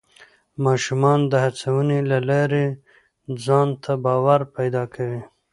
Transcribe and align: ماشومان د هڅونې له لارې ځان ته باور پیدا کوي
ماشومان 0.65 1.19
د 1.31 1.33
هڅونې 1.45 1.99
له 2.11 2.19
لارې 2.29 2.65
ځان 3.43 3.69
ته 3.83 3.91
باور 4.05 4.41
پیدا 4.55 4.83
کوي 4.93 5.21